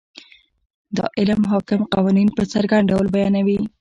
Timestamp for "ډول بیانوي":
2.91-3.57